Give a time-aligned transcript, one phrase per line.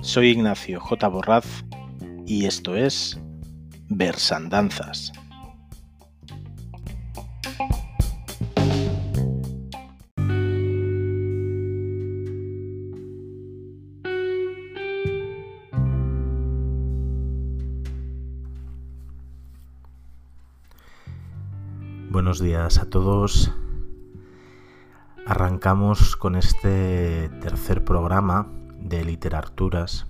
[0.00, 1.08] Soy Ignacio J.
[1.08, 1.46] Borraz
[2.26, 3.18] y esto es
[3.88, 5.12] Versandanzas.
[22.32, 23.52] Buenos días a todos.
[25.26, 30.06] Arrancamos con este tercer programa de literaturas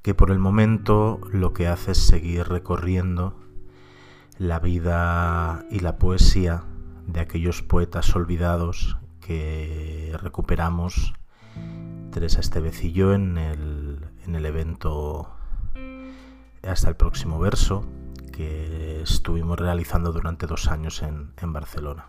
[0.00, 3.34] que por el momento lo que hace es seguir recorriendo
[4.38, 6.62] la vida y la poesía
[7.08, 11.14] de aquellos poetas olvidados que recuperamos
[12.12, 12.42] Teresa
[12.92, 15.34] yo en el, en el evento
[16.62, 17.84] hasta el próximo verso
[18.32, 22.08] que estuvimos realizando durante dos años en, Barcelona.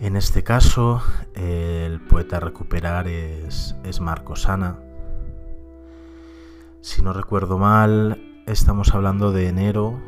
[0.00, 1.02] En este caso,
[1.34, 4.78] el poeta a recuperar es, es Marco Sana.
[6.82, 9.98] Si no recuerdo mal, estamos hablando de enero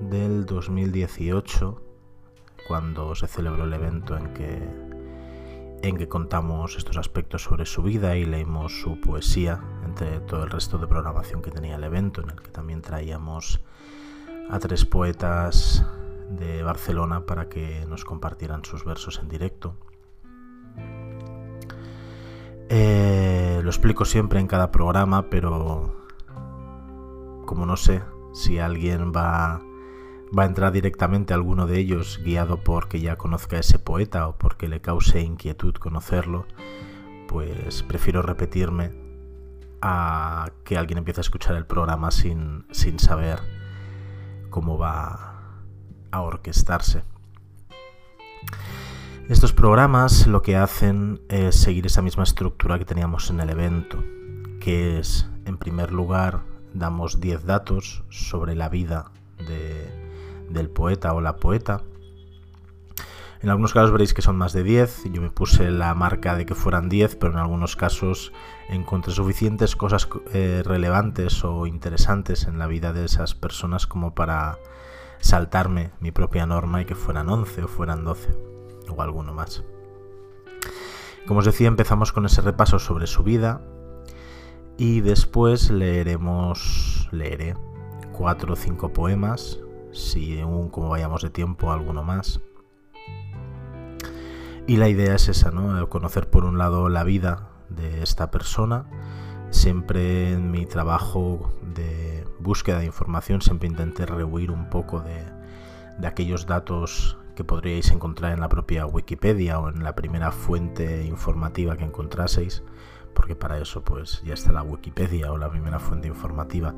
[0.00, 1.80] del 2018,
[2.66, 4.68] cuando se celebró el evento en que,
[5.82, 9.60] en que contamos estos aspectos sobre su vida y leímos su poesía,
[10.26, 13.60] todo el resto de programación que tenía el evento, en el que también traíamos
[14.50, 15.84] a tres poetas
[16.30, 19.74] de Barcelona para que nos compartieran sus versos en directo.
[22.68, 26.06] Eh, lo explico siempre en cada programa, pero
[27.46, 28.02] como no sé
[28.34, 29.60] si alguien va,
[30.38, 34.28] va a entrar directamente a alguno de ellos guiado porque ya conozca a ese poeta
[34.28, 36.46] o porque le cause inquietud conocerlo,
[37.26, 39.07] pues prefiero repetirme
[39.82, 43.40] a que alguien empiece a escuchar el programa sin, sin saber
[44.50, 45.38] cómo va
[46.10, 47.02] a orquestarse.
[49.28, 54.02] Estos programas lo que hacen es seguir esa misma estructura que teníamos en el evento,
[54.58, 59.10] que es, en primer lugar, damos 10 datos sobre la vida
[60.48, 61.82] del poeta o la poeta.
[63.40, 66.44] En algunos casos veréis que son más de 10, yo me puse la marca de
[66.44, 68.32] que fueran 10, pero en algunos casos
[68.68, 74.58] encontré suficientes cosas eh, relevantes o interesantes en la vida de esas personas como para
[75.20, 78.36] saltarme mi propia norma y que fueran 11 o fueran 12
[78.88, 79.62] o alguno más.
[81.26, 83.60] Como os decía, empezamos con ese repaso sobre su vida
[84.76, 87.54] y después leeremos, leeré
[88.12, 89.60] cuatro o cinco poemas,
[89.92, 92.40] si aún como vayamos de tiempo alguno más.
[94.68, 95.88] Y la idea es esa, ¿no?
[95.88, 98.84] Conocer por un lado la vida de esta persona.
[99.48, 105.24] Siempre en mi trabajo de búsqueda de información siempre intenté rehuir un poco de,
[105.98, 111.02] de aquellos datos que podríais encontrar en la propia Wikipedia o en la primera fuente
[111.06, 112.62] informativa que encontraseis,
[113.14, 116.74] porque para eso pues ya está la Wikipedia o la primera fuente informativa,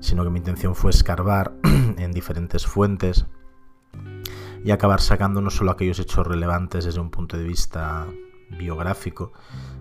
[0.00, 3.26] sino que mi intención fue escarbar en diferentes fuentes
[4.64, 8.06] y acabar sacando no solo aquellos hechos relevantes desde un punto de vista
[8.50, 9.32] biográfico,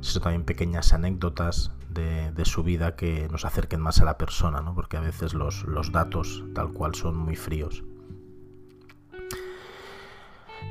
[0.02, 4.76] sino también pequeñas anécdotas de, su vida que nos acerquen más a la persona, ¿no?
[4.76, 7.84] porque a veces los, datos tal cual son muy fríos.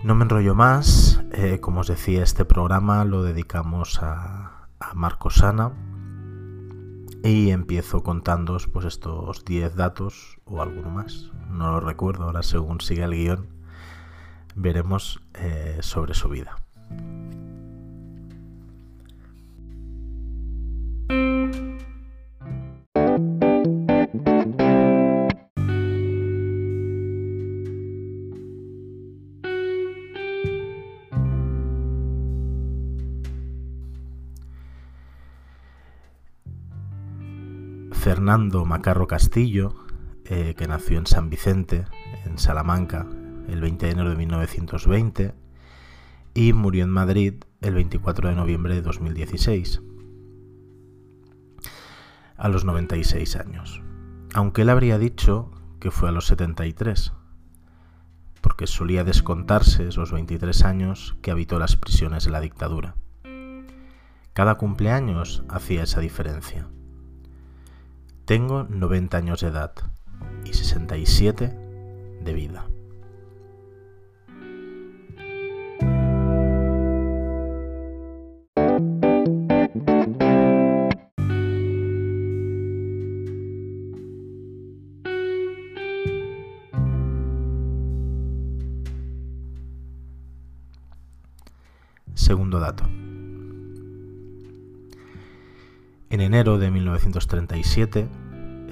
[0.05, 5.31] No me enrollo más, eh, como os decía, este programa lo dedicamos a, a Marco
[5.31, 5.72] Sana
[7.25, 12.81] y empiezo contándoos pues estos 10 datos o alguno más, no lo recuerdo, ahora según
[12.81, 13.56] sigue el guion
[14.56, 16.56] veremos eh, sobre su vida.
[37.93, 39.75] Fernando Macarro Castillo,
[40.25, 41.84] eh, que nació en San Vicente,
[42.25, 43.07] en Salamanca,
[43.48, 45.34] el 20 de enero de 1920,
[46.34, 49.81] y murió en Madrid el 24 de noviembre de 2016,
[52.37, 53.83] a los 96 años.
[54.34, 55.51] Aunque él habría dicho
[55.81, 57.13] que fue a los 73,
[58.41, 62.95] porque solía descontarse esos 23 años que habitó las prisiones de la dictadura.
[64.34, 66.69] Cada cumpleaños hacía esa diferencia.
[68.27, 69.72] Tengo 90 años de edad
[70.45, 71.48] y 67
[72.22, 72.66] de vida.
[96.27, 98.09] Enero de 1937,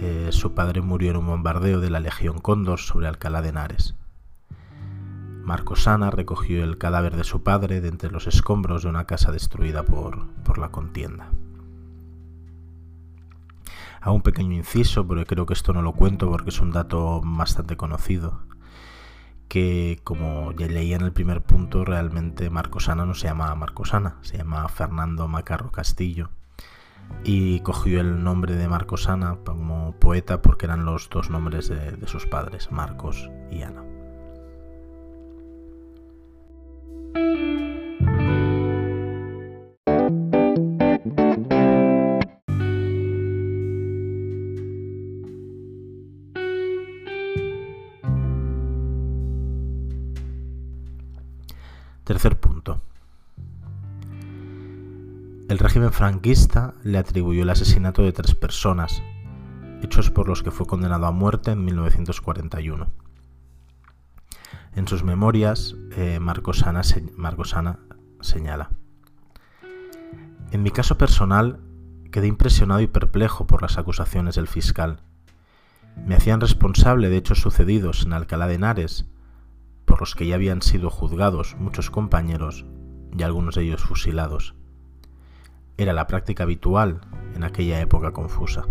[0.01, 3.95] eh, su padre murió en un bombardeo de la Legión Cóndor sobre Alcalá de Henares.
[5.45, 9.85] Marcosana recogió el cadáver de su padre de entre los escombros de una casa destruida
[9.85, 11.31] por, por la contienda.
[14.01, 17.23] A un pequeño inciso, pero creo que esto no lo cuento porque es un dato
[17.25, 18.41] bastante conocido,
[19.47, 24.39] que como ya leía en el primer punto, realmente Marcosana no se llama Marcosana, se
[24.39, 26.31] llama Fernando Macarro Castillo
[27.25, 32.27] y cogió el nombre de Marcosana como poeta porque eran los dos nombres de sus
[32.27, 33.85] padres, Marcos y Ana.
[52.05, 52.54] Tercer punto.
[55.55, 59.05] El régimen franquista le atribuyó el asesinato de tres personas,
[59.83, 62.91] hechos por los que fue condenado a muerte en 1941.
[64.75, 66.81] En sus memorias, eh, Marcosana,
[67.17, 67.79] Marcosana
[68.21, 68.71] señala,
[70.51, 71.61] En mi caso personal,
[72.11, 75.03] quedé impresionado y perplejo por las acusaciones del fiscal.
[76.05, 79.07] Me hacían responsable de hechos sucedidos en Alcalá de Henares
[79.85, 82.67] por los que ya habían sido juzgados muchos compañeros
[83.17, 84.57] y algunos de ellos fusilados.
[85.77, 87.01] Era la práctica habitual
[87.35, 88.65] en aquella época confusa.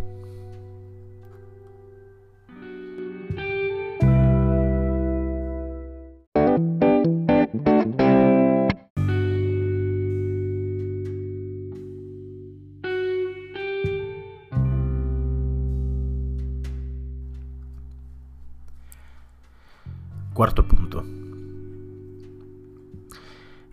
[20.34, 21.04] Cuarto punto.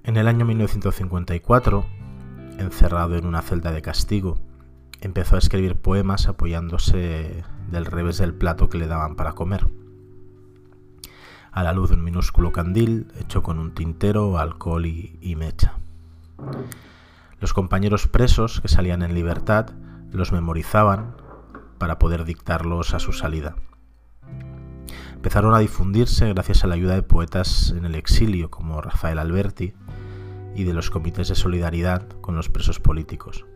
[0.02, 1.99] En el año 1954,
[2.60, 4.38] encerrado en una celda de castigo,
[5.00, 9.66] empezó a escribir poemas apoyándose del revés del plato que le daban para comer.
[11.52, 15.74] A la luz de un minúsculo candil hecho con un tintero, alcohol y, y mecha.
[17.40, 19.70] Los compañeros presos que salían en libertad
[20.12, 21.16] los memorizaban
[21.78, 23.56] para poder dictarlos a su salida
[25.20, 29.74] empezaron a difundirse gracias a la ayuda de poetas en el exilio como Rafael Alberti
[30.54, 33.46] y de los comités de solidaridad con los presos políticos.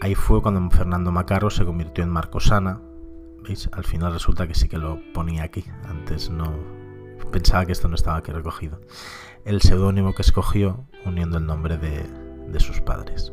[0.00, 2.80] Ahí fue cuando Fernando Macarro se convirtió en Marcosana.
[3.42, 3.68] ¿Veis?
[3.72, 5.64] Al final resulta que sí que lo ponía aquí.
[5.84, 6.54] Antes no.
[7.32, 8.80] Pensaba que esto no estaba aquí recogido.
[9.44, 12.06] El seudónimo que escogió uniendo el nombre de,
[12.48, 13.32] de sus padres.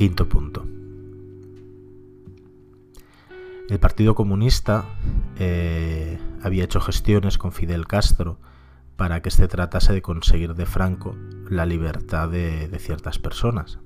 [0.00, 0.66] Quinto punto.
[3.68, 4.86] El Partido Comunista
[5.36, 8.38] eh, había hecho gestiones con Fidel Castro
[8.96, 11.14] para que se tratase de conseguir de Franco
[11.50, 13.78] la libertad de, ciertas personas.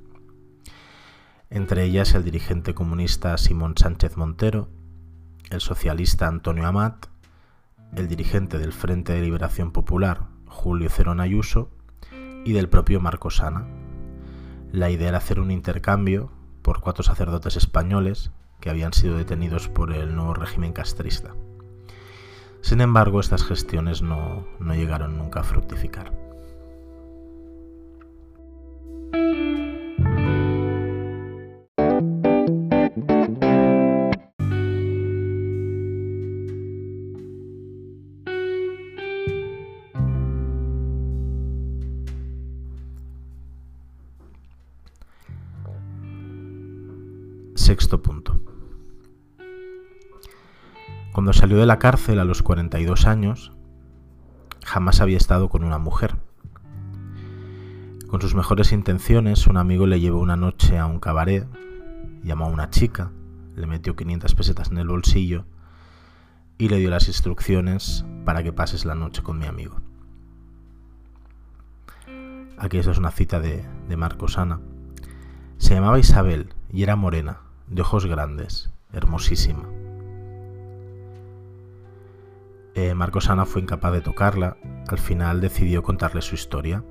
[1.50, 4.68] Entre ellas el dirigente comunista Simón Sánchez Montero,
[5.50, 7.06] el socialista Antonio Amat,
[7.96, 11.72] el dirigente del Frente de Liberación Popular Julio Cerón Ayuso
[12.44, 13.66] y del propio Marco Sana,
[14.74, 19.92] la idea era hacer un intercambio por cuatro sacerdotes españoles que habían sido detenidos por
[19.92, 21.36] el nuevo régimen castrista.
[22.60, 26.12] Sin embargo, estas gestiones no, no llegaron nunca a fructificar.
[51.14, 53.52] Cuando salió de la cárcel a los 42 años,
[54.64, 56.16] jamás había estado con una mujer.
[58.08, 61.46] Con sus mejores intenciones, un amigo le llevó una noche a un cabaret,
[62.24, 63.12] llamó a una chica,
[63.54, 65.44] le metió 500 pesetas en el bolsillo
[66.58, 69.76] y le dio las instrucciones para que pases la noche con mi amigo.
[72.58, 74.58] Aquí esto es una cita de, de Marcos Ana.
[75.58, 79.73] Se llamaba Isabel y era morena, de ojos grandes, hermosísima.
[82.74, 84.56] Eh, Marcos Ana fue incapaz de tocarla,
[84.88, 86.84] al final decidió contarle su historia.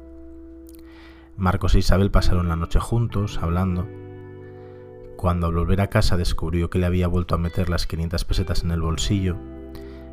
[1.36, 3.86] Marcos e Isabel pasaron la noche juntos, hablando.
[5.18, 8.64] Cuando al volver a casa descubrió que le había vuelto a meter las 500 pesetas
[8.64, 9.36] en el bolsillo,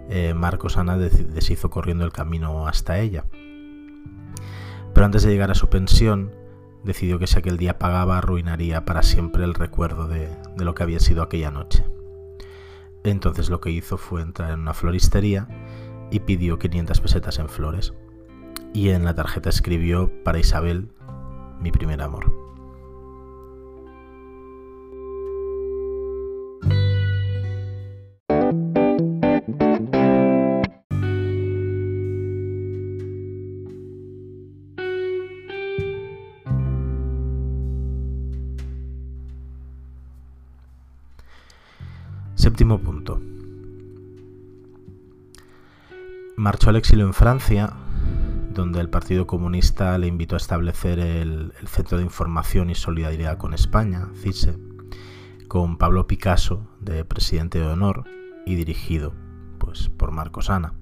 [0.08, 3.26] eh, Marcos Ana deshizo corriendo el camino hasta ella.
[4.92, 6.32] Pero antes de llegar a su pensión,
[6.82, 10.98] decidió que si aquel día pagaba arruinaría para siempre el recuerdo de lo que había
[10.98, 11.84] sido aquella noche.
[13.04, 15.48] Entonces lo que hizo fue entrar en una floristería
[16.10, 17.94] y pidió 500 pesetas en flores.
[18.74, 20.88] Y en la tarjeta escribió para Isabel,
[21.60, 22.49] mi primer amor.
[42.60, 43.22] Punto.
[46.36, 47.72] Marchó al exilio en Francia,
[48.52, 53.54] donde el Partido Comunista le invitó a establecer el, Centro de Información y Solidaridad con
[53.54, 54.58] España, CISE,
[55.48, 58.04] con Pablo Picasso de presidente de honor
[58.44, 59.14] y dirigido
[59.56, 60.74] pues, por Marcos Ana.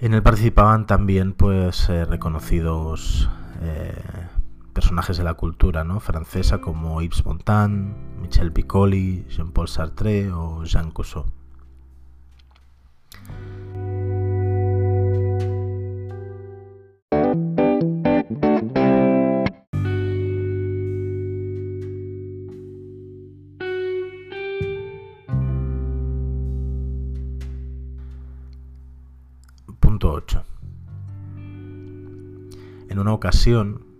[0.00, 3.30] En él participaban también pues, eh, reconocidos
[3.62, 3.94] eh,
[4.74, 6.00] personajes de la cultura ¿no?
[6.00, 11.24] francesa como Yves Montand, Michel Piccoli, Jean-Paul Sartre o Jean Cousseau.
[29.78, 30.44] Punto 8.
[32.88, 33.93] En una ocasión,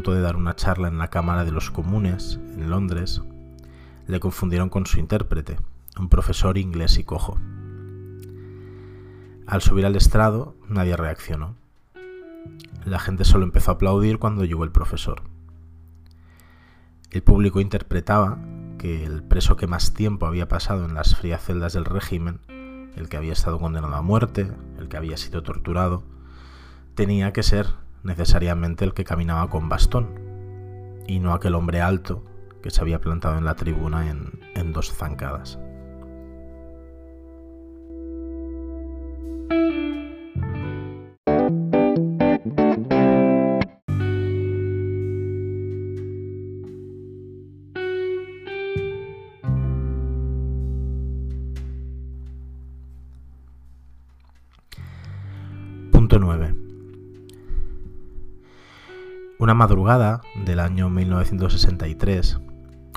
[0.00, 3.20] de dar una charla en la Cámara de los Comunes, en Londres,
[4.06, 5.58] le confundieron con su intérprete,
[5.98, 7.38] un profesor inglés y cojo.
[9.46, 11.56] Al subir al estrado, nadie reaccionó.
[12.86, 15.22] La gente solo empezó a aplaudir cuando llegó el profesor.
[17.10, 18.38] El público interpretaba
[18.78, 22.40] que el preso que más tiempo había pasado en las frías celdas del régimen,
[22.96, 26.02] el que había estado condenado a muerte, el que había sido torturado,
[26.94, 30.20] tenía que ser necesariamente el que caminaba con bastón,
[31.06, 32.24] y no aquel hombre alto
[32.62, 35.58] que se había plantado en la tribuna en, dos zancadas.
[59.52, 62.40] Una madrugada del año 1963,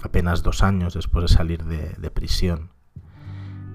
[0.01, 2.69] apenas dos años después de salir de, prisión,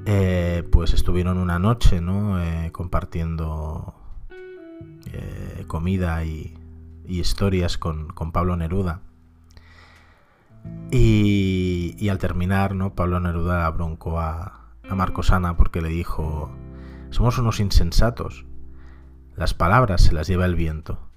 [0.07, 2.43] eh, pues estuvieron una noche ¿no?
[2.43, 3.93] Eh, compartiendo
[5.13, 6.57] eh, comida y,
[7.05, 9.03] historias con, Pablo Neruda.
[10.91, 12.95] Y, al terminar, ¿no?
[12.95, 16.51] Pablo Neruda broncó a, a Marcosana porque le dijo,
[17.11, 18.47] somos unos insensatos,
[19.37, 21.10] las palabras se las lleva el viento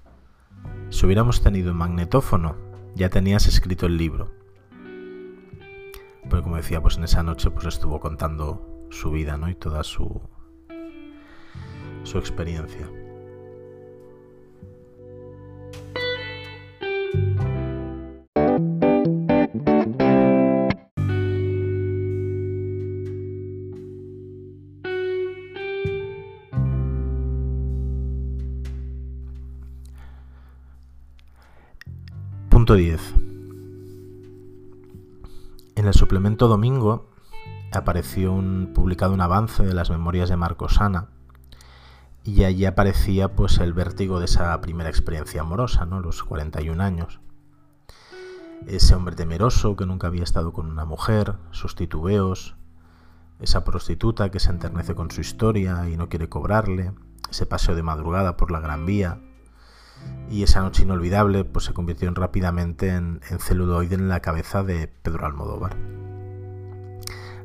[0.90, 2.56] si hubiéramos tenido un magnetófono,
[2.94, 4.32] ya tenías escrito el libro.
[6.30, 9.48] Pero como decía, pues en esa noche pues estuvo contando su vida, ¿no?
[9.48, 10.22] Y toda su
[12.04, 12.88] su experiencia.
[32.74, 33.14] Punto 10.
[35.76, 37.08] En el suplemento domingo
[37.70, 41.06] apareció un, publicado un avance de las memorias de Marcos Ana
[42.24, 46.00] y allí aparecía pues el vértigo de esa primera experiencia amorosa, ¿no?
[46.00, 47.20] Los 41 años.
[48.66, 52.56] Ese hombre temeroso que nunca había estado con una mujer, sus titubeos,
[53.38, 56.92] esa prostituta que se enternece con su historia y no quiere cobrarle,
[57.30, 59.20] ese paseo de madrugada por la Gran Vía,
[60.30, 65.26] y esa noche inolvidable pues, se convirtió rápidamente en, celuloide en la cabeza de Pedro
[65.26, 65.76] Almodóvar.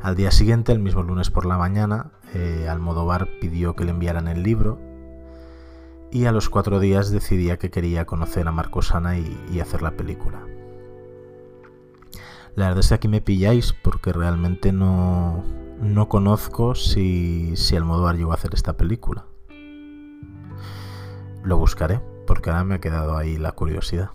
[0.02, 4.28] Al día siguiente, el mismo lunes por la mañana, eh, Almodóvar pidió que le enviaran
[4.28, 4.80] el libro
[6.12, 9.92] y a los cuatro días decidía que quería conocer a Marcosana y, y hacer la
[9.92, 10.40] película.
[12.56, 15.44] La verdad es que aquí me pilláis porque realmente no,
[15.82, 19.26] no conozco si, si Almodóvar llegó a hacer esta película.
[21.44, 24.12] Lo buscaré porque ahora me ha quedado ahí la curiosidad.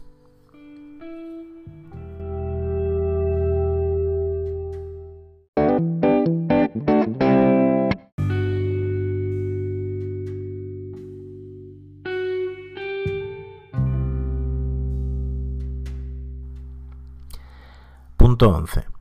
[18.16, 18.94] Punto 11.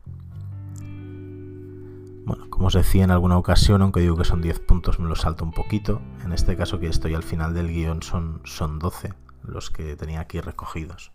[2.64, 5.44] Como os decía en alguna ocasión, aunque digo que son 10 puntos, me lo salto
[5.44, 6.02] un poquito.
[6.24, 9.12] En este caso que estoy al final del guion son, son 12
[9.44, 11.12] los que tenía aquí recogidos.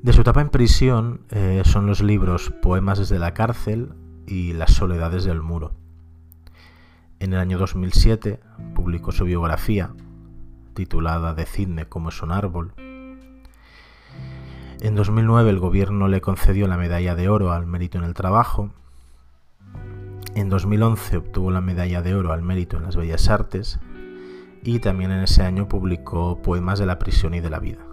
[0.00, 3.92] De su etapa en prisión eh, son los libros Poemas desde la cárcel
[4.26, 5.74] y Las soledades del muro.
[7.18, 8.40] En el año 2007
[8.74, 9.90] publicó su biografía,
[10.72, 12.72] titulada Decidme cómo es un árbol.
[14.80, 18.70] En 2009 el gobierno le concedió la medalla de oro al mérito en el trabajo.
[20.34, 23.80] En 2011 obtuvo la medalla de oro al mérito en las bellas artes
[24.62, 27.86] y también en ese año publicó Poemas de la prisión y de la vida,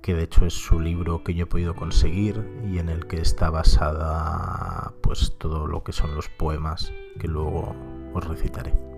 [0.00, 3.20] que de hecho es su libro que yo he podido conseguir y en el que
[3.20, 7.76] está basada pues todo lo que son los poemas que luego
[8.14, 8.97] os recitaré.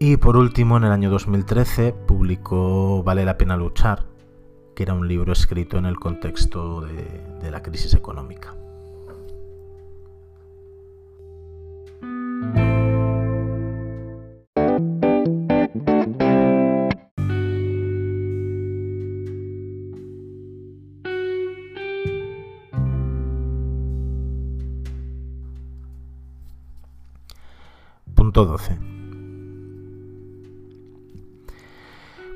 [0.00, 4.06] Y por último, en el año 2013 publicó Vale la pena luchar,
[4.76, 8.54] que era un libro escrito en el contexto de, la crisis económica.
[28.14, 28.87] Punto 12.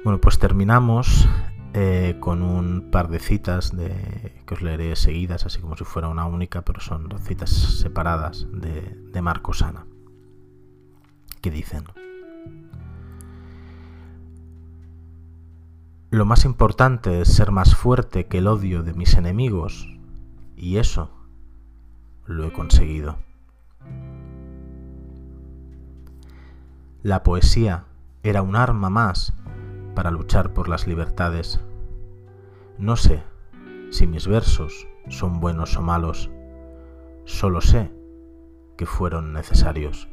[0.04, 1.28] Bueno, pues terminamos
[1.74, 6.08] eh, con un par de citas de, que os leeré seguidas, así como si fuera
[6.08, 9.86] una única, pero son citas separadas de, de Marcos Ana,
[11.40, 11.84] que dicen,
[16.10, 19.88] Lo más importante es ser más fuerte que el odio de mis enemigos,
[20.56, 21.10] y eso
[22.26, 23.18] lo he conseguido.
[27.02, 27.84] La poesía
[28.24, 29.32] era un arma más
[29.94, 31.60] para luchar por las libertades.
[32.78, 33.22] No sé
[33.90, 36.30] si mis versos son buenos o malos,
[37.24, 37.90] solo sé
[38.76, 40.08] que fueron necesarios.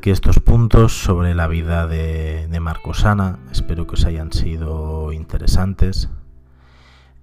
[0.00, 3.38] Aquí estos puntos sobre la vida de, de Marcosana.
[3.52, 6.08] Espero que os hayan sido interesantes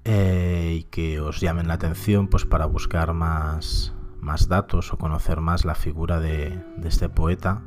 [0.04, 5.42] eh, y que os llamen la atención pues, para buscar más, más datos o conocer
[5.42, 7.64] más la figura de, este poeta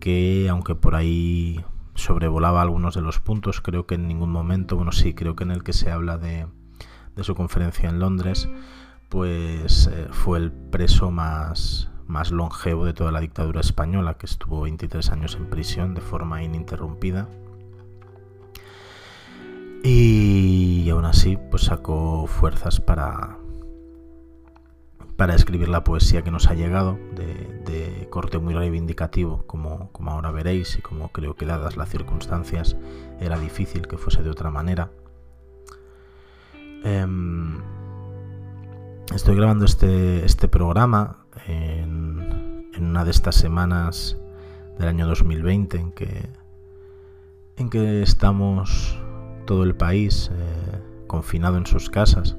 [0.00, 4.90] que aunque por ahí sobrevolaba algunos de los puntos, creo que en ningún momento, bueno
[4.90, 6.48] sí, creo que en el que se habla de,
[7.14, 8.48] de su conferencia en Londres,
[9.10, 14.62] pues eh, fue el preso más, más longevo de toda la dictadura española, que estuvo
[14.62, 17.28] 23 años en prisión de forma ininterrumpida.
[19.84, 23.38] Y aún así, pues sacó fuerzas para,
[25.16, 30.30] para escribir la poesía que nos ha llegado, de, corte muy reivindicativo, como, como ahora
[30.30, 32.74] veréis, y como creo que dadas las circunstancias
[33.20, 34.90] era difícil que fuese de otra manera.
[36.84, 37.06] Eh,
[39.14, 41.17] estoy grabando este, este programa
[41.48, 44.16] en, una de estas semanas
[44.78, 46.28] del año 2020 en que,
[47.56, 48.98] en que estamos
[49.46, 52.36] todo el país eh, confinado en sus casas.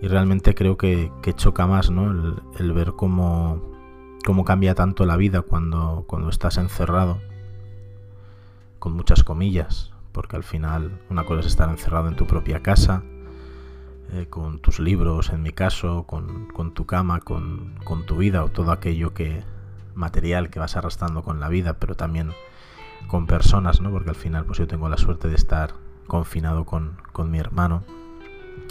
[0.00, 2.10] Y realmente creo que, que choca más ¿no?
[2.10, 3.60] el, el ver cómo,
[4.24, 7.20] cómo, cambia tanto la vida cuando, cuando estás encerrado,
[8.78, 13.02] con muchas comillas, porque al final una cosa es estar encerrado en tu propia casa,
[14.14, 18.44] eh, con tus libros, en mi caso, con, con tu cama, con, con, tu vida
[18.44, 19.42] o todo aquello que
[19.96, 22.30] material que vas arrastrando con la vida, pero también
[23.08, 23.90] con personas, ¿no?
[23.90, 25.74] Porque al final, pues yo tengo la suerte de estar
[26.06, 27.82] confinado con, con mi hermano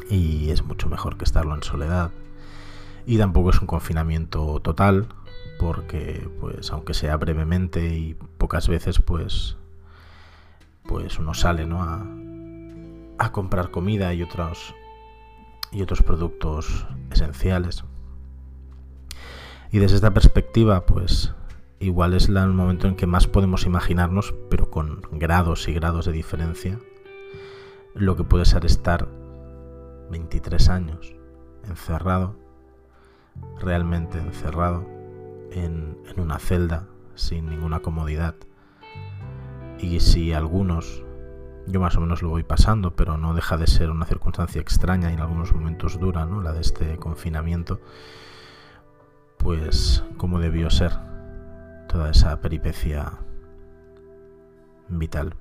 [0.09, 2.11] y es mucho mejor que estarlo en soledad.
[3.05, 5.07] Y tampoco es un confinamiento total,
[5.59, 9.57] porque, pues, aunque sea brevemente y pocas veces, pues,
[10.87, 11.83] pues uno sale, ¿no?
[11.83, 12.05] A,
[13.17, 14.73] a comprar comida y otros
[15.73, 17.83] y otros productos esenciales.
[19.71, 21.33] Y desde esta perspectiva, pues
[21.79, 26.11] igual es el momento en que más podemos imaginarnos, pero con grados y grados de
[26.11, 26.79] diferencia,
[27.95, 29.07] lo que puede ser estar
[30.11, 31.15] 23 años
[31.67, 32.35] encerrado,
[33.59, 34.85] realmente encerrado,
[35.51, 38.35] en, en una celda sin ninguna comodidad.
[39.79, 41.03] Y si algunos
[41.67, 45.09] yo más o menos lo voy pasando, pero no deja de ser una circunstancia extraña
[45.09, 46.41] y en algunos momentos dura, ¿no?
[46.41, 47.79] La de este confinamiento.
[49.37, 50.93] Pues como debió ser
[51.87, 53.19] toda esa peripecia
[54.89, 55.35] vital.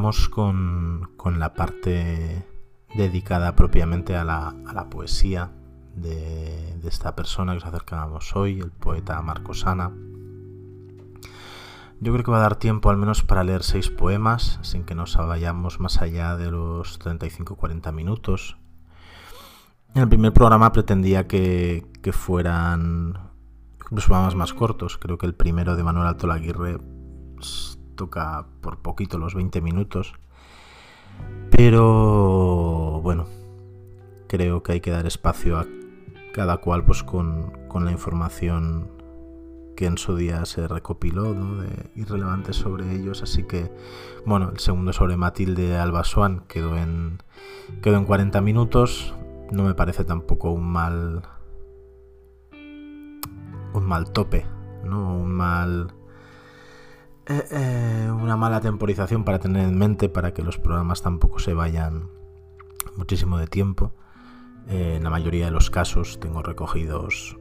[0.00, 2.46] Empezamos con, la parte
[2.94, 5.52] dedicada propiamente a la, poesía
[5.94, 9.92] de, esta persona que os acercábamos hoy, el poeta Marcos Ana.
[12.00, 14.94] Yo creo que va a dar tiempo al menos para leer seis poemas, sin que
[14.94, 18.56] nos vayamos más allá de los 35-40 minutos.
[19.94, 23.18] En el primer programa pretendía que, que fueran
[23.90, 24.96] los programas más cortos.
[24.96, 26.78] Creo que el primero de Manuel Alto Laguirre
[28.00, 30.14] toca por poquito los 20 minutos.
[31.50, 33.26] Pero bueno,
[34.26, 35.66] creo que hay que dar espacio a
[36.32, 38.88] cada cual pues con, la información
[39.76, 41.60] que en su día se recopiló ¿no?
[41.60, 43.22] de irrelevante sobre ellos.
[43.22, 43.70] Así que,
[44.24, 47.22] bueno, el segundo sobre Matilde Alba Swan quedó en,
[47.82, 49.14] quedó en 40 minutos.
[49.52, 51.22] No me parece tampoco un mal.
[53.74, 54.46] un mal tope,
[54.84, 55.18] ¿no?
[55.18, 55.92] Un mal
[57.30, 61.54] eh, eh, una mala temporización para tener en mente para que los programas tampoco se
[61.54, 62.10] vayan
[62.96, 63.92] muchísimo de tiempo.
[64.66, 67.38] Eh, en la mayoría de los casos tengo recogidos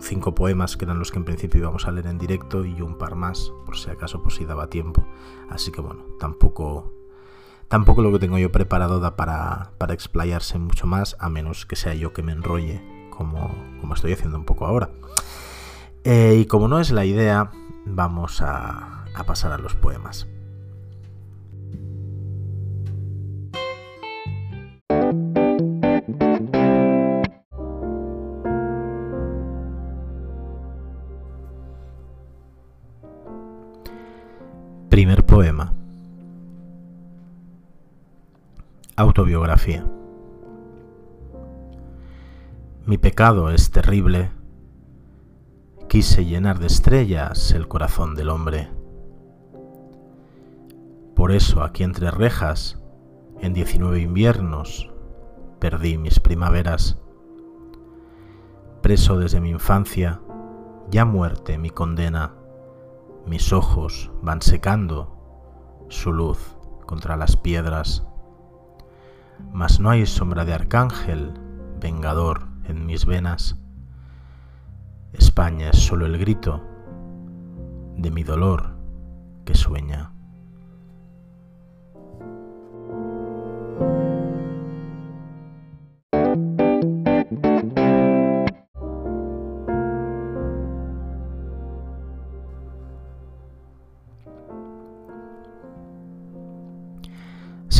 [0.00, 2.98] cinco poemas que eran los que en principio íbamos a leer en directo y un
[2.98, 5.06] par más, por si acaso por si daba tiempo.
[5.48, 6.92] Así que bueno, tampoco
[7.68, 11.76] tampoco lo que tengo yo preparado da para, para explayarse mucho más, a menos que
[11.76, 14.90] sea yo que me enrolle, como, como estoy haciendo un poco ahora.
[16.04, 17.52] y como no es la idea,
[17.86, 20.26] vamos a, a pasar a los poemas.
[34.88, 35.74] Primer poema.
[38.96, 39.86] Autobiografía.
[42.84, 44.30] Mi pecado es terrible.
[45.88, 48.81] Quise llenar de estrellas el corazón del hombre
[51.22, 52.82] por eso aquí entre rejas,
[53.38, 54.90] en diecinueve inviernos,
[55.60, 56.98] perdí mis primaveras.
[58.80, 60.20] Preso desde mi infancia,
[60.90, 62.34] ya muerte mi condena,
[63.24, 66.56] mis ojos van secando su luz
[66.86, 68.04] contra las piedras.
[69.52, 71.34] Mas no hay sombra de arcángel
[71.80, 73.60] vengador en mis venas.
[75.12, 76.64] España es solo el grito
[77.96, 78.74] de mi dolor
[79.44, 80.11] que sueña.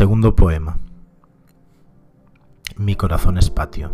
[0.03, 0.79] Segundo poema.
[2.77, 3.93] Mi corazón es patio.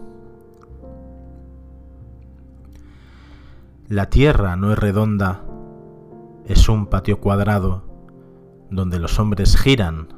[3.88, 5.44] La tierra no es redonda,
[6.46, 7.84] es un patio cuadrado
[8.70, 10.08] donde los hombres giran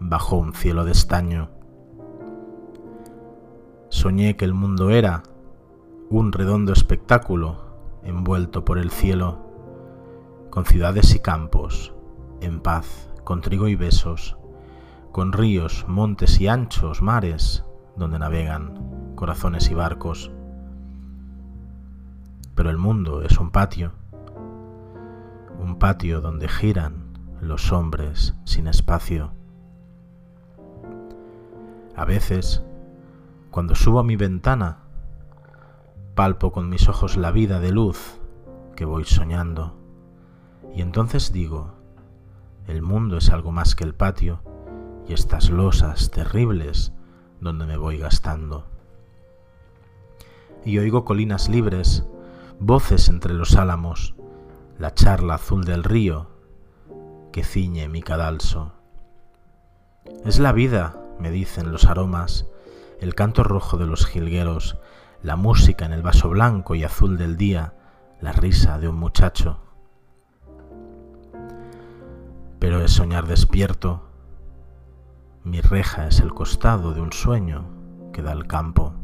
[0.00, 1.50] bajo un cielo de estaño.
[3.90, 5.22] Soñé que el mundo era
[6.10, 9.38] un redondo espectáculo envuelto por el cielo,
[10.50, 11.94] con ciudades y campos,
[12.40, 14.36] en paz, con trigo y besos,
[15.12, 17.64] con ríos, montes y anchos mares
[17.96, 20.32] donde navegan corazones y barcos.
[22.54, 23.92] Pero el mundo es un patio,
[25.60, 29.32] un patio donde giran los hombres sin espacio.
[31.94, 32.62] A veces,
[33.50, 34.78] cuando subo a mi ventana,
[36.14, 38.18] palpo con mis ojos la vida de luz
[38.76, 39.76] que voy soñando.
[40.74, 41.74] Y entonces digo,
[42.66, 44.40] el mundo es algo más que el patio
[45.08, 46.92] y estas losas terribles
[47.40, 48.66] donde me voy gastando.
[50.64, 52.04] Y oigo colinas libres,
[52.60, 54.14] voces entre los álamos,
[54.78, 56.30] la charla azul del río
[57.32, 58.72] que ciñe mi cadalso.
[60.24, 62.46] Es la vida me dicen los aromas,
[63.00, 64.76] el canto rojo de los jilgueros,
[65.22, 67.74] la música en el vaso blanco y azul del día,
[68.20, 69.60] la risa de un muchacho.
[72.58, 74.11] Pero es soñar despierto,
[75.44, 77.64] mi reja es el costado de un sueño
[78.12, 78.94] que da al campo.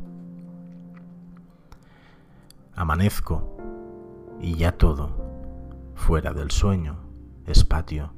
[2.76, 3.56] Amanezco
[4.40, 5.10] y ya todo,
[5.96, 6.96] fuera del sueño,
[7.44, 8.12] es patio.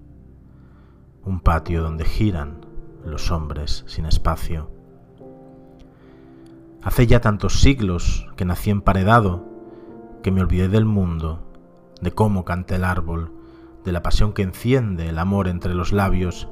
[1.25, 2.67] Un patio donde giran
[3.07, 4.71] los hombres sin espacio.
[6.83, 9.47] Hace ya tantos siglos que nací emparedado,
[10.23, 11.47] que me olvidé del mundo,
[12.03, 13.33] de cómo canta el árbol,
[13.85, 16.49] de la pasión que enciende el amor entre los labios,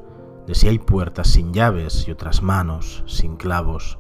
[0.49, 3.99] de si hay puertas sin llaves y otras manos sin clavos.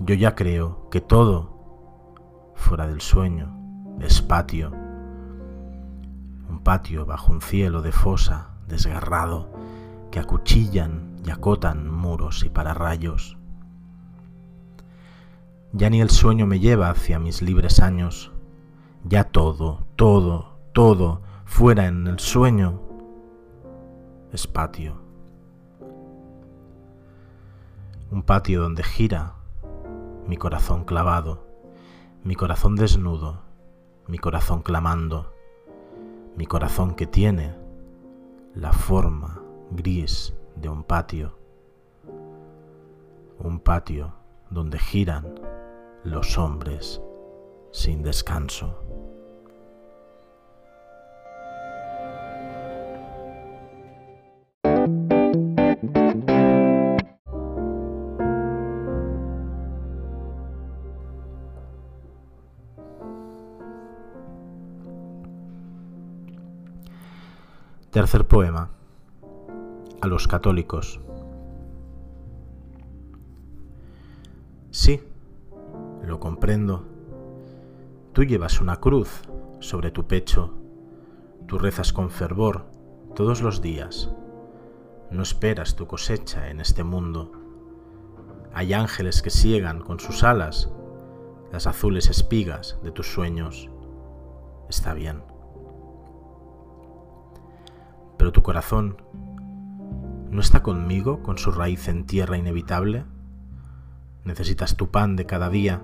[0.00, 3.56] Yo ya creo que todo, fuera del sueño,
[4.00, 4.72] es patio,
[6.50, 9.52] un patio bajo un cielo de fosa desgarrado
[10.10, 13.38] que acuchillan y acotan muros y pararrayos.
[15.72, 18.32] Ya ni el sueño me lleva hacia mis libres años,
[19.04, 22.80] ya todo, todo, todo, fuera en el sueño,
[24.32, 25.03] es patio.
[28.10, 29.34] Un patio donde gira
[30.26, 31.46] mi corazón clavado,
[32.22, 33.42] mi corazón desnudo,
[34.06, 35.32] mi corazón clamando,
[36.36, 37.54] mi corazón que tiene
[38.54, 41.38] la forma gris de un patio,
[43.38, 44.14] un patio
[44.50, 45.40] donde giran
[46.04, 47.02] los hombres
[47.72, 48.80] sin descanso.
[68.04, 68.68] Tercer poema.
[70.02, 71.00] A los católicos.
[74.70, 75.00] Sí,
[76.02, 76.84] lo comprendo.
[78.12, 79.22] Tú llevas una cruz
[79.60, 80.52] sobre tu pecho.
[81.46, 82.66] Tú rezas con fervor
[83.14, 84.10] todos los días.
[85.10, 87.32] No esperas tu cosecha en este mundo.
[88.52, 90.70] Hay ángeles que ciegan con sus alas
[91.52, 93.70] las azules espigas de tus sueños.
[94.68, 95.33] Está bien
[98.24, 98.96] pero tu corazón
[100.30, 103.04] no está conmigo con su raíz en tierra inevitable.
[104.24, 105.82] Necesitas tu pan de cada día,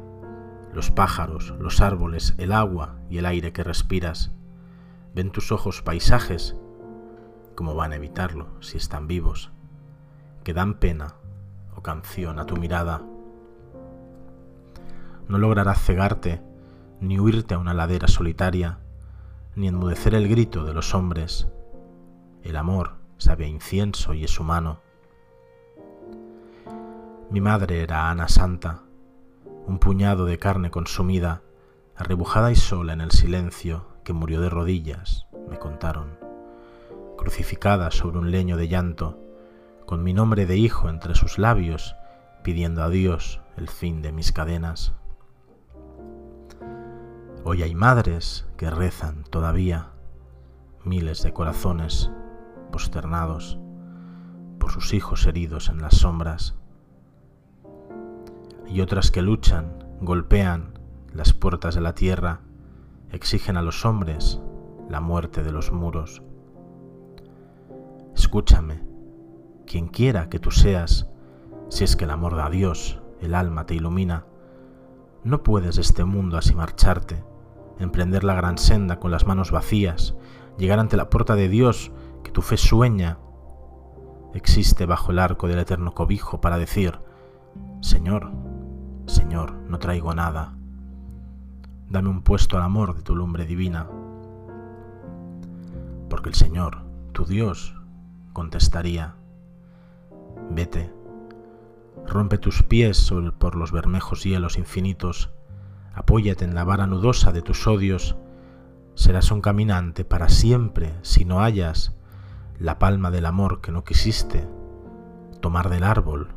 [0.72, 4.33] los pájaros, los árboles, el agua y el aire que respiras.
[5.14, 6.57] Ven tus ojos paisajes,
[7.57, 9.53] como van a evitarlo si están vivos,
[10.42, 11.16] que dan pena
[11.76, 13.03] o canción a tu mirada.
[15.29, 16.40] No lograrás cegarte,
[17.03, 18.79] ni huirte a una ladera solitaria,
[19.57, 21.46] ni enmudecer el grito de los hombres
[22.42, 24.81] el amor sabe a incienso y es humano.
[27.31, 28.83] Mi madre era Ana Santa,
[29.66, 31.42] un puñado de carne consumida,
[31.96, 36.18] arrebujada y sola en el silencio, que murió de rodillas, me contaron,
[37.16, 39.18] crucificada sobre un leño de llanto,
[39.87, 41.94] con mi nombre de hijo entre sus labios,
[42.42, 44.94] pidiendo a Dios el fin de mis cadenas.
[47.44, 49.90] Hoy hay madres que rezan todavía,
[50.85, 52.11] miles de corazones
[52.70, 53.59] posternados
[54.59, 56.54] por sus hijos heridos en las sombras,
[58.66, 60.78] y otras que luchan, golpean
[61.12, 62.40] las puertas de la tierra,
[63.11, 64.40] exigen a los hombres
[64.88, 66.22] la muerte de los muros.
[68.14, 68.83] Escúchame,
[69.66, 71.09] quien quiera que tú seas,
[71.68, 74.24] si es que el amor de Dios, el alma te ilumina,
[75.24, 77.22] no puedes de este mundo así marcharte,
[77.78, 80.14] emprender la gran senda con las manos vacías,
[80.59, 83.18] llegar ante la puerta de Dios que tu fe sueña,
[84.35, 86.98] existe bajo el arco del eterno cobijo para decir,
[87.80, 88.30] Señor,
[89.06, 90.54] Señor, no traigo nada.
[91.88, 93.88] Dame un puesto al amor de tu lumbre divina.
[96.09, 97.74] Porque el Señor, tu Dios,
[98.33, 99.16] contestaría,
[100.50, 100.92] vete,
[102.06, 105.30] rompe tus pies por los bermejos hielos infinitos,
[105.94, 108.16] apóyate en la vara nudosa de tus odios,
[108.94, 111.94] serás un caminante para siempre si no hayas
[112.61, 114.46] la palma del amor que no quisiste
[115.40, 116.29] tomar del árbol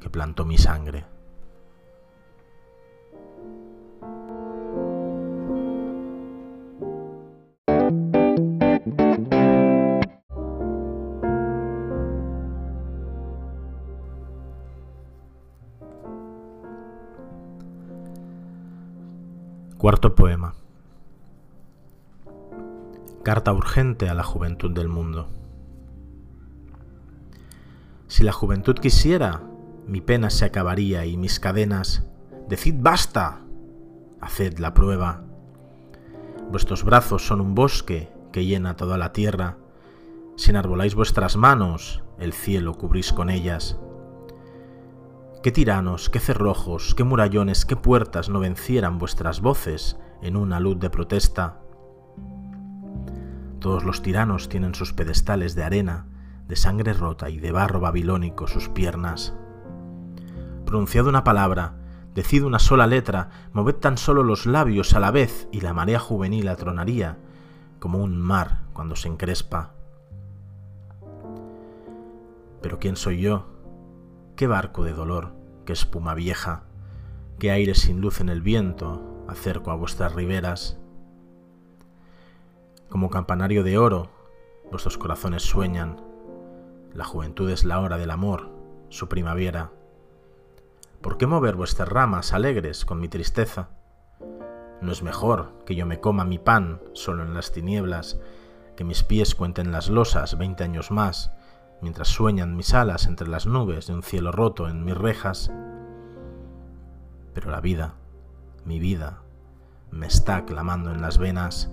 [0.00, 1.06] que plantó mi sangre.
[19.78, 20.54] Cuarto poema.
[23.22, 25.39] Carta urgente a la juventud del mundo.
[28.20, 29.40] Si la juventud quisiera,
[29.86, 32.06] mi pena se acabaría y mis cadenas.
[32.50, 33.40] Decid basta.
[34.20, 35.24] Haced la prueba.
[36.50, 39.56] Vuestros brazos son un bosque que llena toda la tierra.
[40.36, 43.78] Si enarboláis vuestras manos, el cielo cubrís con ellas.
[45.42, 50.78] ¿Qué tiranos, qué cerrojos, qué murallones, qué puertas no vencieran vuestras voces en una luz
[50.78, 51.62] de protesta?
[53.60, 56.09] Todos los tiranos tienen sus pedestales de arena,
[56.50, 59.32] de sangre rota y de barro babilónico sus piernas.
[60.66, 61.76] Pronunciad una palabra,
[62.12, 66.00] decid una sola letra, moved tan solo los labios a la vez y la marea
[66.00, 67.18] juvenil atronaría
[67.78, 69.74] como un mar cuando se encrespa.
[72.60, 73.46] Pero ¿quién soy yo?
[74.34, 75.32] ¿Qué barco de dolor?
[75.64, 76.64] ¿Qué espuma vieja?
[77.38, 80.80] ¿Qué aire sin luz en el viento acerco a vuestras riberas?
[82.88, 84.10] Como campanario de oro,
[84.68, 86.09] vuestros corazones sueñan,
[86.94, 88.50] La juventud es la hora del amor,
[88.88, 89.70] su primavera.
[91.00, 93.70] ¿Por qué mover vuestras ramas alegres con mi tristeza?
[94.80, 98.18] No es mejor que yo me coma mi pan solo en las tinieblas,
[98.76, 101.32] que mis pies cuenten las losas veinte años más,
[101.80, 105.52] mientras sueñan mis alas entre las nubes de un cielo roto en mis rejas.
[107.34, 107.94] Pero la vida,
[108.64, 109.22] mi vida,
[109.92, 111.70] me está clamando en las venas,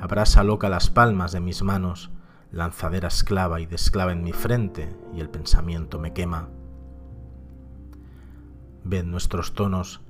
[0.00, 2.10] abrasa loca las palmas de mis manos,
[2.50, 6.48] lanzadera esclava y desclava en mi frente, y el pensamiento me quema.
[8.84, 10.00] Ved nuestros tonos,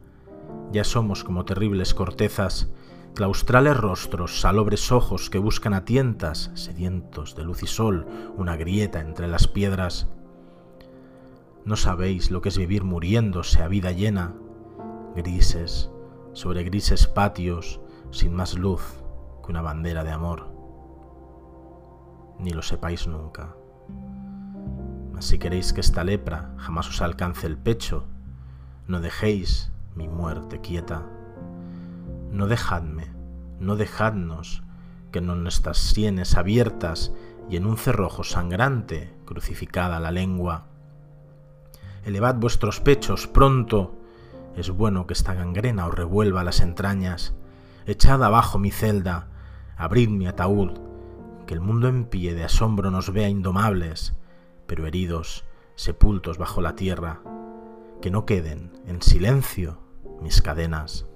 [0.72, 2.68] ya somos como terribles cortezas,
[3.14, 9.01] claustrales rostros, salobres ojos que buscan a tientas, sedientos de luz y sol, una grieta
[9.01, 10.09] entre las piedras.
[11.64, 14.35] No sabéis lo que es vivir muriéndose a vida llena,
[15.16, 15.90] grises,
[16.35, 18.83] sobre grises patios, sin más luz
[19.42, 20.55] que una bandera de amor.
[22.38, 23.55] Ni lo sepáis nunca.
[25.12, 28.05] Mas si queréis que esta lepra jamás os alcance el pecho,
[28.87, 31.03] no dejéis mi muerte quieta.
[32.31, 33.07] No dejadme,
[33.59, 34.62] no dejadnos,
[35.11, 37.12] que en nuestras sienes abiertas
[37.49, 40.66] y en un cerrojo sangrante crucificada la lengua.
[42.05, 43.96] Elevad vuestros pechos pronto,
[44.57, 47.35] es bueno que esta gangrena os revuelva las entrañas.
[47.87, 49.29] Echad abajo mi celda,
[49.77, 50.79] abrid mi ataúd,
[51.46, 54.14] que el mundo en pie de asombro nos vea indomables,
[54.66, 55.44] pero heridos,
[55.76, 57.20] sepultos bajo la tierra,
[58.02, 59.78] que no queden en silencio
[60.20, 61.06] mis cadenas.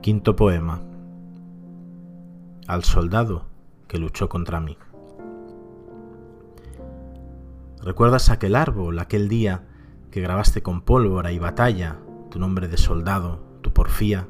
[0.00, 0.80] Quinto poema.
[2.66, 3.47] Al soldado
[3.88, 4.76] que luchó contra mí.
[7.82, 9.64] ¿Recuerdas aquel árbol, aquel día
[10.10, 11.98] que grabaste con pólvora y batalla
[12.30, 14.28] tu nombre de soldado, tu porfía?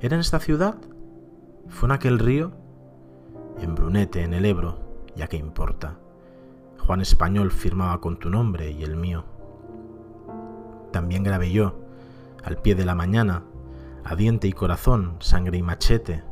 [0.00, 0.76] ¿Era en esta ciudad?
[1.68, 2.52] ¿Fue en aquel río?
[3.60, 4.80] En Brunete, en el Ebro,
[5.14, 5.98] ya que importa.
[6.78, 9.24] Juan Español firmaba con tu nombre y el mío.
[10.90, 11.78] También grabé yo,
[12.42, 13.44] al pie de la mañana,
[14.04, 16.24] a diente y corazón, sangre y machete,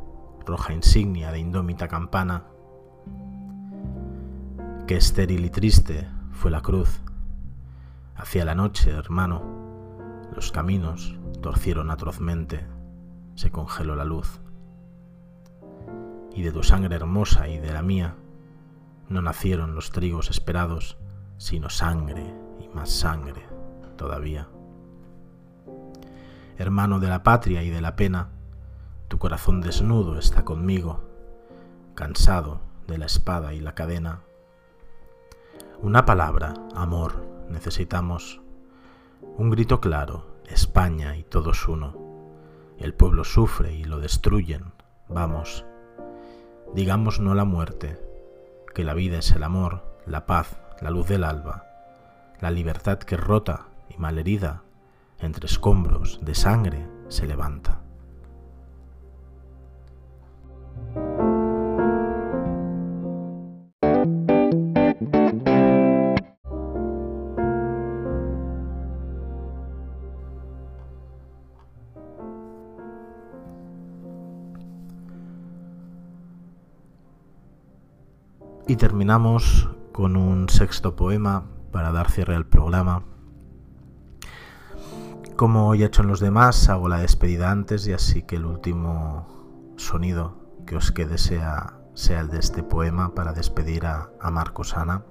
[0.51, 2.43] roja insignia de indómita campana.
[4.89, 7.01] Qué estéril y triste fue la cruz.
[8.17, 9.45] Hacia la noche, hermano,
[10.35, 12.67] los caminos torcieron atrozmente,
[13.37, 14.41] se congeló la luz.
[16.35, 18.17] Y de tu sangre hermosa y de la mía
[19.09, 20.99] no nacieron los trigos esperados,
[21.39, 22.25] sino sangre
[22.61, 23.47] y más sangre
[23.97, 24.49] todavía
[26.61, 28.29] hermano de la patria y de la pena,
[29.11, 31.01] tu corazón desnudo está conmigo,
[31.97, 34.21] cansado de la espada y la cadena.
[35.83, 38.41] Una palabra, amor, necesitamos.
[39.37, 41.97] Un grito claro, España y todos uno.
[42.79, 44.73] El pueblo sufre y lo destruyen.
[45.09, 45.65] Vamos,
[46.73, 48.01] digamos no la muerte,
[48.77, 51.65] que la vida es el amor, la paz, la luz del alba,
[52.41, 54.63] la libertad que rota y malherida
[55.19, 57.81] entre escombros de sangre se levanta.
[78.71, 81.43] Y terminamos con un sexto poema
[81.73, 83.03] para dar cierre al programa
[85.35, 88.45] como hoy he hecho en los demás, hago la despedida antes y así que el
[88.45, 90.37] último sonido
[90.69, 95.03] que os quede sea, sea el de este poema para despedir a, Marcos Ana.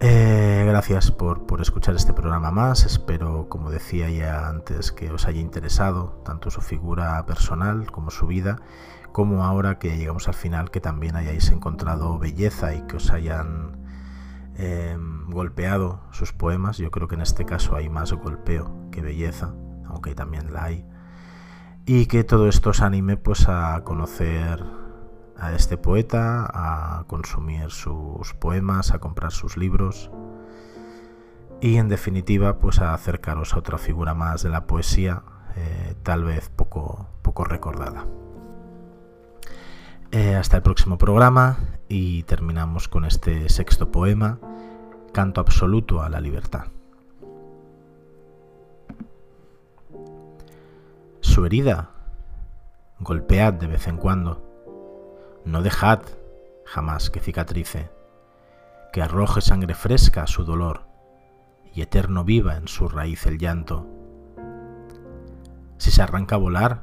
[0.00, 2.86] Eh, gracias por, por, escuchar este programa más.
[2.86, 8.26] Espero, como decía ya antes, que os haya interesado tanto su figura personal como su
[8.26, 8.62] vida,
[9.14, 13.84] como ahora que llegamos al final, que también hayáis encontrado belleza y que os hayan
[14.56, 16.78] Em, golpeado sus poemas.
[16.78, 19.52] Yo creo que en este caso hay más golpeo que belleza,
[19.86, 20.86] aunque también la hay.
[21.86, 24.64] Y que todo esto os anime pues a conocer
[25.36, 30.10] a este poeta, a consumir sus poemas, a comprar sus libros
[31.60, 35.24] y en definitiva pues a acercaros a otra figura más de la poesía,
[35.56, 38.06] eh, tal vez poco, poco recordada.
[40.16, 41.58] Eh, hasta el próximo programa
[41.88, 44.38] y terminamos con este sexto poema,
[45.12, 46.66] Canto absoluto a la libertad.
[51.18, 51.90] Su herida,
[53.00, 54.40] golpead de vez en cuando,
[55.44, 56.02] no dejad
[56.64, 57.90] jamás que cicatrice,
[58.92, 60.82] que arroje sangre fresca a su dolor
[61.74, 63.84] y eterno viva en su raíz el llanto.
[65.76, 66.82] Si se arranca a volar,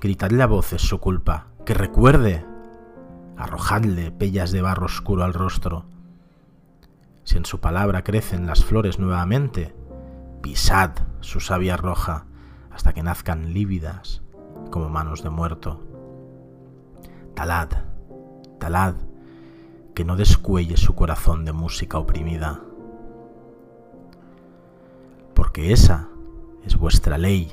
[0.00, 2.46] gritadle a voces su culpa, que recuerde,
[3.38, 5.84] arrojadle pellas de barro oscuro al rostro.
[7.24, 9.74] Si en su palabra crecen las flores nuevamente,
[10.42, 12.26] pisad su savia roja
[12.70, 14.22] hasta que nazcan lívidas
[14.70, 15.84] como manos de muerto.
[17.34, 17.68] Talad,
[18.58, 18.94] talad,
[19.94, 22.60] que no descuelle su corazón de música oprimida.
[25.34, 26.08] Porque esa
[26.64, 27.52] es vuestra ley,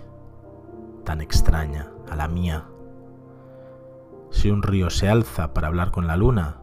[1.03, 2.65] tan extraña a la mía.
[4.35, 6.57] Si un río se alza para hablar con la luna,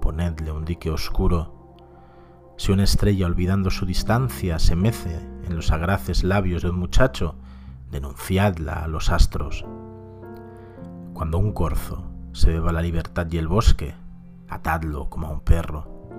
[0.00, 1.76] ponedle un dique oscuro.
[2.56, 7.36] Si una estrella olvidando su distancia se mece en los agraces labios de un muchacho,
[7.92, 9.64] denunciadla a los astros.
[11.14, 13.94] Cuando un corzo se beba la libertad y el bosque,
[14.48, 16.10] atadlo como a un perro.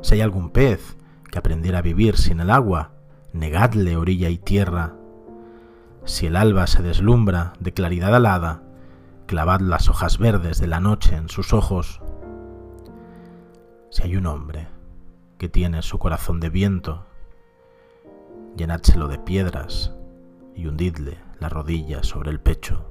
[0.00, 0.96] Si hay algún pez
[1.28, 2.92] que aprendiera a vivir sin el agua,
[3.32, 4.94] negadle orilla y tierra.
[6.04, 8.62] Si el alba se deslumbra de claridad alada,
[9.30, 12.00] clavad las hojas verdes de la noche en sus ojos.
[13.88, 14.66] Si hay un hombre
[15.38, 17.06] que tiene su corazón de viento,
[18.56, 19.94] llenádselo de piedras
[20.56, 22.89] y hundidle la rodilla sobre el pecho.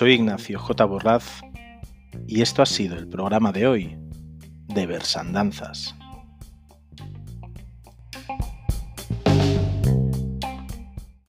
[0.00, 0.86] Soy Ignacio J.
[0.86, 1.42] Borraz
[2.26, 3.98] y esto ha sido el programa de hoy
[4.66, 5.94] de Versandanzas.